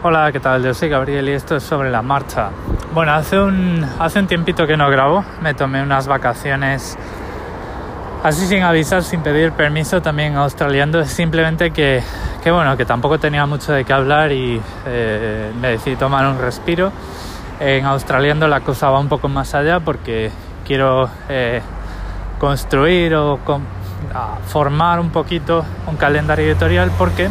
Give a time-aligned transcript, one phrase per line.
[0.00, 0.62] Hola, ¿qué tal?
[0.62, 2.50] Yo soy Gabriel y esto es sobre la marcha.
[2.94, 6.96] Bueno, hace un, hace un tiempito que no grabo, me tomé unas vacaciones
[8.22, 12.00] así sin avisar, sin pedir permiso también australiando, simplemente que,
[12.44, 16.38] que bueno, que tampoco tenía mucho de qué hablar y eh, me decidí tomar un
[16.38, 16.92] respiro.
[17.58, 20.30] En australiando la cosa va un poco más allá porque
[20.64, 21.60] quiero eh,
[22.38, 23.40] construir o
[24.46, 27.28] formar un poquito un calendario editorial porque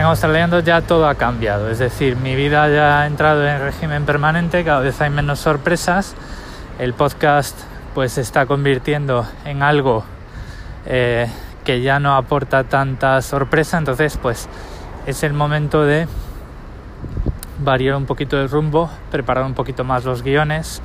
[0.00, 4.06] en Australiando ya todo ha cambiado, es decir, mi vida ya ha entrado en régimen
[4.06, 6.14] permanente, cada vez hay menos sorpresas,
[6.78, 7.54] el podcast
[7.94, 10.04] pues se está convirtiendo en algo
[10.86, 11.30] eh,
[11.64, 14.48] que ya no aporta tanta sorpresa, entonces pues
[15.04, 16.08] es el momento de
[17.58, 20.80] variar un poquito el rumbo, preparar un poquito más los guiones,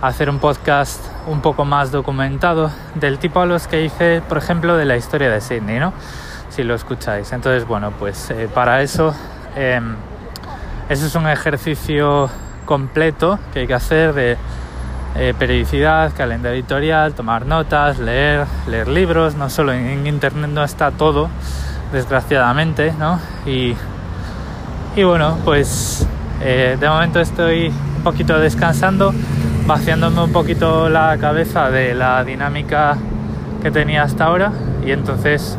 [0.00, 4.76] hacer un podcast un poco más documentado, del tipo a los que hice, por ejemplo,
[4.76, 5.92] de la historia de Sydney, ¿no?
[6.52, 7.32] Si lo escucháis.
[7.32, 9.14] Entonces, bueno, pues eh, para eso,
[9.56, 9.80] eh,
[10.88, 12.28] eso es un ejercicio
[12.66, 14.36] completo que hay que hacer de
[15.14, 20.62] eh, periodicidad, calendario editorial, tomar notas, leer, leer libros, no solo en, en internet no
[20.62, 21.28] está todo,
[21.92, 23.18] desgraciadamente, ¿no?
[23.46, 23.74] Y,
[24.94, 26.06] y bueno, pues
[26.42, 29.14] eh, de momento estoy un poquito descansando
[29.66, 32.96] vaciándome un poquito la cabeza de la dinámica
[33.62, 34.52] que tenía hasta ahora
[34.84, 35.56] y entonces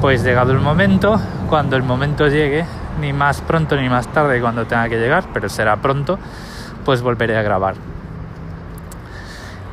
[0.00, 2.64] pues llegado el momento, cuando el momento llegue,
[3.00, 6.18] ni más pronto ni más tarde cuando tenga que llegar, pero será pronto,
[6.84, 7.74] pues volveré a grabar.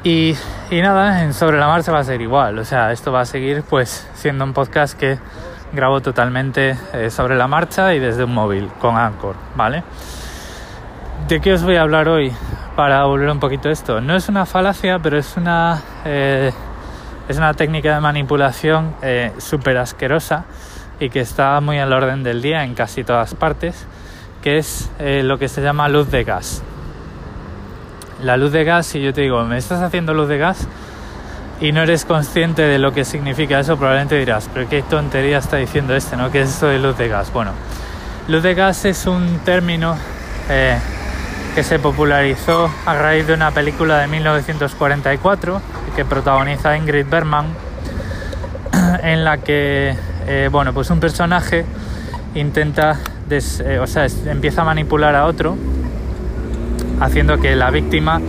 [0.04, 0.36] Y,
[0.70, 3.26] y nada, en sobre la marcha va a ser igual, o sea, esto va a
[3.26, 5.18] seguir pues siendo un podcast que
[5.72, 9.84] grabo totalmente eh, sobre la marcha y desde un móvil con Anchor, ¿vale?
[11.28, 12.34] ¿De qué os voy a hablar hoy?
[12.76, 14.02] para volver un poquito esto.
[14.02, 16.52] No es una falacia, pero es una, eh,
[17.28, 20.46] es una técnica de manipulación eh, súper asquerosa
[21.00, 23.86] y que está muy al orden del día en casi todas partes,
[24.42, 26.62] que es eh, lo que se llama luz de gas.
[28.22, 30.68] La luz de gas, si yo te digo, me estás haciendo luz de gas
[31.60, 35.58] y no eres consciente de lo que significa eso, probablemente dirás, pero qué tontería está
[35.58, 36.32] diciendo este, ¿no?
[36.32, 37.32] ¿Qué es eso de luz de gas?
[37.32, 37.52] Bueno,
[38.28, 39.98] luz de gas es un término
[40.50, 40.78] eh,
[41.56, 45.62] que se popularizó a raíz de una película de 1944
[45.96, 47.48] que protagoniza Ingrid Bergman,
[49.04, 49.96] en la que
[50.28, 51.66] eh, bueno, pues un personaje
[52.36, 52.98] intenta,
[53.30, 55.58] eh, o sea, empieza a manipular a otro,
[57.02, 58.22] haciendo que la víctima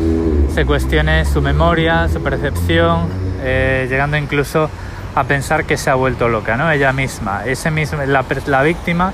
[0.52, 3.06] se cuestione su memoria, su percepción,
[3.42, 4.68] eh, llegando incluso
[5.14, 6.70] a pensar que se ha vuelto loca, ¿no?
[6.70, 9.12] Ella misma, ese mismo, la, la víctima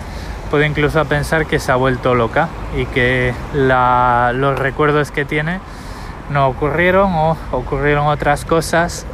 [0.50, 5.60] puede incluso pensar que se ha vuelto loca y que la, los recuerdos que tiene
[6.30, 9.04] no ocurrieron o ocurrieron otras cosas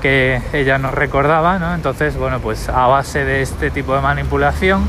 [0.00, 1.74] que ella no recordaba, ¿no?
[1.74, 4.82] Entonces, bueno, pues a base de este tipo de manipulación,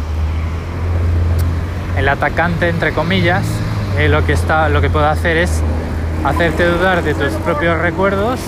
[1.98, 3.44] el atacante, entre comillas,
[3.98, 5.62] eh, lo, que está, lo que puede hacer es
[6.24, 8.40] hacerte dudar de tus propios recuerdos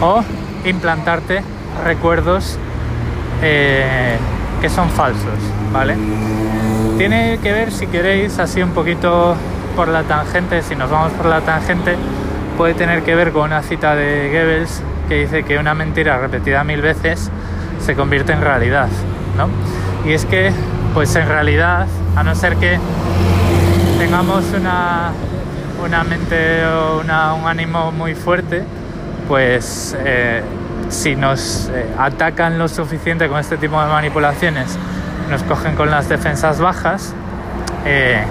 [0.00, 0.22] o
[0.64, 1.42] implantarte
[1.84, 2.58] recuerdos
[3.42, 4.16] eh,
[4.60, 5.38] que son falsos,
[5.72, 5.96] ¿vale?
[6.98, 9.36] Tiene que ver, si queréis, así un poquito
[9.74, 11.96] por la tangente, si nos vamos por la tangente,
[12.56, 16.64] puede tener que ver con una cita de Goebbels que dice que una mentira repetida
[16.64, 17.30] mil veces
[17.80, 18.88] se convierte en realidad,
[19.36, 19.48] ¿no?
[20.08, 20.52] Y es que,
[20.94, 21.86] pues en realidad,
[22.16, 22.78] a no ser que
[23.98, 25.12] tengamos una,
[25.84, 28.64] una mente o una, un ánimo muy fuerte,
[29.28, 30.42] pues eh,
[30.88, 34.78] si nos eh, atacan lo suficiente con este tipo de manipulaciones,
[35.30, 37.14] nos cogen con las defensas bajas,
[37.84, 38.24] eh,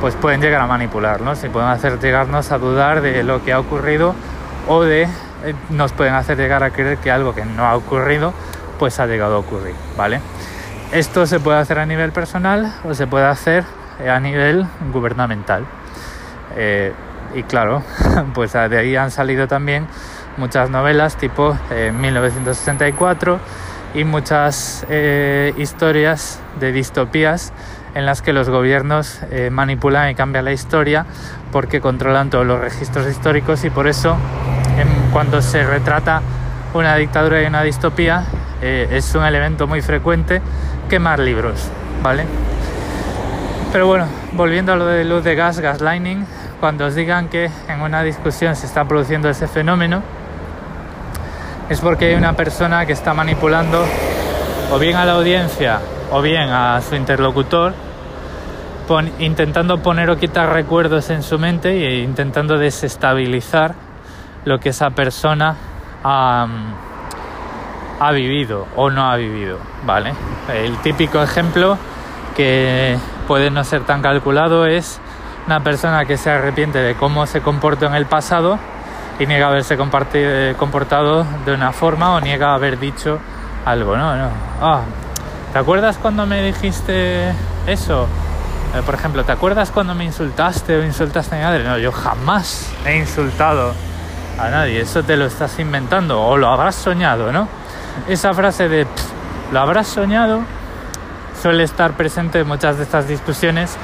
[0.00, 3.60] pues pueden llegar a manipularnos y pueden hacer llegarnos a dudar de lo que ha
[3.60, 4.14] ocurrido
[4.68, 8.32] o de eh, nos pueden hacer llegar a creer que algo que no ha ocurrido
[8.78, 10.20] pues ha llegado a ocurrir, ¿vale?
[10.92, 13.64] Esto se puede hacer a nivel personal o se puede hacer
[14.08, 15.66] a nivel gubernamental.
[17.34, 17.82] y claro,
[18.34, 19.86] pues de ahí han salido también
[20.36, 21.56] muchas novelas tipo
[21.92, 23.38] 1964 eh,
[24.00, 27.52] y muchas eh, historias de distopías
[27.94, 31.06] en las que los gobiernos eh, manipulan y cambian la historia
[31.52, 34.16] porque controlan todos los registros históricos y por eso
[35.12, 36.22] cuando se retrata
[36.74, 38.24] una dictadura y una distopía
[38.62, 40.40] es un elemento muy frecuente
[40.88, 41.68] quemar libros,
[42.02, 42.24] ¿vale?
[43.72, 46.26] Pero bueno, volviendo a lo de luz de gas, gaslighting,
[46.58, 50.02] cuando os digan que en una discusión se está produciendo ese fenómeno,
[51.68, 53.84] es porque hay una persona que está manipulando
[54.72, 55.78] o bien a la audiencia
[56.10, 57.72] o bien a su interlocutor,
[59.20, 63.74] intentando poner o quitar recuerdos en su mente e intentando desestabilizar
[64.44, 65.54] lo que esa persona
[66.02, 66.48] ha,
[68.12, 70.12] vivido o no ha vivido, ¿vale?
[70.52, 71.78] El típico ejemplo
[72.36, 72.98] que
[73.28, 75.00] puede no ser tan calculado es
[75.46, 78.58] una persona que se arrepiente de cómo se comportó en el pasado
[79.20, 83.18] y niega haberse comportado de una forma o niega haber dicho
[83.64, 84.16] algo, ¿no?
[84.16, 84.28] no.
[84.60, 84.80] Ah,
[85.52, 87.32] ¿Te acuerdas cuando me dijiste
[87.66, 88.06] eso?
[88.74, 91.64] Eh, por ejemplo, ¿te acuerdas cuando me insultaste o insultaste a mi madre?
[91.64, 93.74] No, yo jamás he insultado
[94.38, 97.48] a nadie, eso te lo estás inventando o lo habrás soñado, ¿no?
[98.08, 98.86] Esa frase de
[99.52, 100.42] lo habrás soñado
[101.42, 103.76] suele estar presente en muchas de estas discusiones,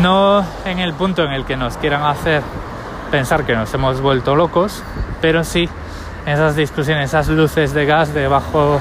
[0.00, 2.42] no en el punto en el que nos quieran hacer
[3.10, 4.82] pensar que nos hemos vuelto locos,
[5.20, 5.68] pero sí
[6.24, 8.80] en esas discusiones, esas luces de gas de bajo,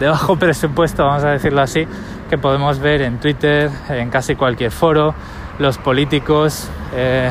[0.00, 1.86] de bajo presupuesto, vamos a decirlo así,
[2.28, 5.14] que podemos ver en Twitter, en casi cualquier foro,
[5.58, 7.30] los políticos eh,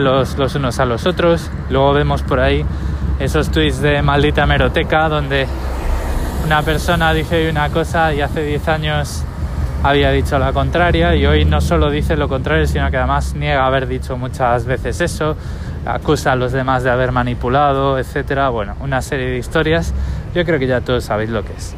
[0.00, 1.50] los, los unos a los otros.
[1.70, 2.64] Luego vemos por ahí
[3.18, 5.46] esos tweets de maldita meroteca donde
[6.44, 9.24] una persona dice una cosa y hace 10 años
[9.82, 13.66] había dicho la contraria y hoy no solo dice lo contrario, sino que además niega
[13.66, 15.36] haber dicho muchas veces eso,
[15.84, 18.48] acusa a los demás de haber manipulado, etcétera.
[18.48, 19.92] Bueno, una serie de historias.
[20.34, 21.74] Yo creo que ya todos sabéis lo que es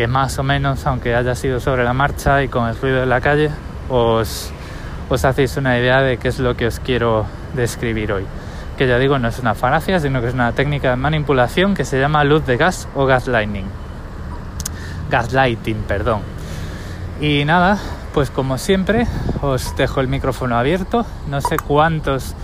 [0.00, 3.06] que más o menos, aunque haya sido sobre la marcha y con el ruido de
[3.06, 3.50] la calle,
[3.90, 4.50] os,
[5.10, 8.24] os hacéis una idea de qué es lo que os quiero describir hoy.
[8.78, 11.84] Que ya digo, no es una falacia, sino que es una técnica de manipulación que
[11.84, 13.66] se llama luz de gas o gaslighting.
[15.10, 16.22] Gaslighting, perdón.
[17.20, 17.76] Y nada,
[18.14, 19.06] pues como siempre,
[19.42, 21.04] os dejo el micrófono abierto.
[21.28, 22.34] No sé cuántos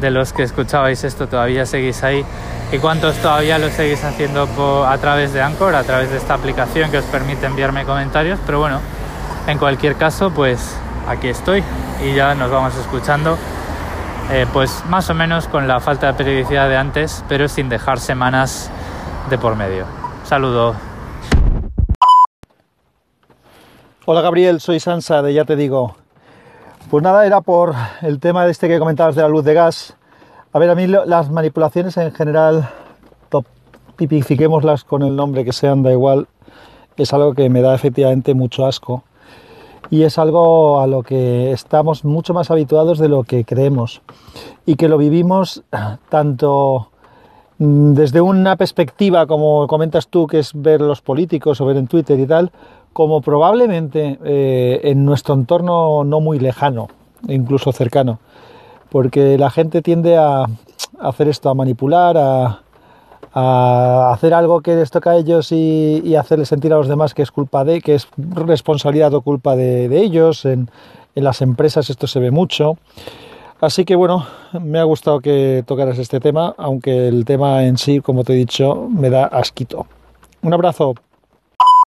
[0.00, 2.24] de los que escuchabais esto todavía seguís ahí
[2.72, 6.90] y cuántos todavía lo seguís haciendo a través de Anchor, a través de esta aplicación
[6.90, 8.40] que os permite enviarme comentarios.
[8.46, 8.80] Pero bueno,
[9.46, 10.74] en cualquier caso, pues
[11.06, 11.62] aquí estoy
[12.02, 13.36] y ya nos vamos escuchando.
[14.30, 18.00] Eh, pues más o menos con la falta de periodicidad de antes, pero sin dejar
[18.00, 18.70] semanas
[19.28, 19.84] de por medio.
[20.24, 20.74] Saludo.
[24.06, 25.96] Hola Gabriel, soy Sansa de Ya Te Digo.
[26.90, 29.94] Pues nada, era por el tema de este que comentabas de la luz de gas
[30.52, 32.68] a ver, a mí las manipulaciones en general,
[33.96, 36.28] tipifiquémoslas con el nombre que sean, da igual,
[36.96, 39.02] es algo que me da efectivamente mucho asco.
[39.90, 44.02] Y es algo a lo que estamos mucho más habituados de lo que creemos.
[44.64, 45.62] Y que lo vivimos
[46.10, 46.88] tanto
[47.58, 51.86] mm, desde una perspectiva, como comentas tú, que es ver los políticos o ver en
[51.86, 52.52] Twitter y tal,
[52.92, 56.88] como probablemente eh, en nuestro entorno no muy lejano,
[57.26, 58.18] incluso cercano
[58.92, 60.44] porque la gente tiende a
[61.00, 62.58] hacer esto, a manipular, a,
[64.12, 67.30] hacer algo que les toca a ellos y, hacerles sentir a los demás que es
[67.30, 70.44] culpa de, que es responsabilidad o culpa de, ellos.
[70.44, 70.68] En,
[71.14, 72.76] las empresas esto se ve mucho.
[73.60, 74.26] Así que bueno,
[74.60, 78.36] me ha gustado que tocaras este tema, aunque el tema en sí, como te he
[78.36, 79.86] dicho, me da asquito.
[80.42, 80.94] Un abrazo.